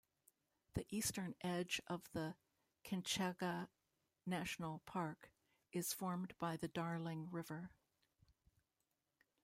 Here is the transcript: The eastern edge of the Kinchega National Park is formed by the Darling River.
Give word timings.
The 0.73 0.87
eastern 0.89 1.35
edge 1.41 1.79
of 1.85 2.09
the 2.11 2.33
Kinchega 2.83 3.67
National 4.25 4.79
Park 4.87 5.31
is 5.71 5.93
formed 5.93 6.33
by 6.39 6.57
the 6.57 6.67
Darling 6.69 7.29
River. 7.29 7.69